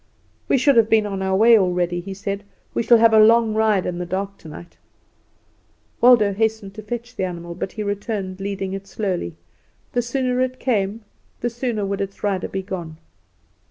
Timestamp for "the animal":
7.15-7.53